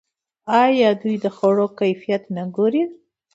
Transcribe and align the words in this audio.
آیا 0.63 0.89
دوی 1.01 1.15
د 1.23 1.25
خوړو 1.35 1.67
کیفیت 1.79 2.23
نه 2.35 2.43
ګوري؟ 2.55 2.83